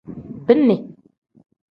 Bini. 0.45 0.77